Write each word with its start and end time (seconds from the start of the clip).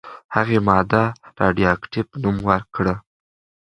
هغې 0.35 0.59
ماده 0.67 1.03
«راډیواکټیف» 1.39 2.07
نوم 2.21 2.37
کړه. 2.75 2.93